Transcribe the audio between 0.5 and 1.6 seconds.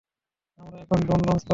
আমরা এখন drone launch করব।